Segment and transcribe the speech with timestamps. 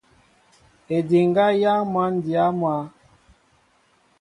[0.95, 2.83] Ediŋga yááŋ măn dya maá.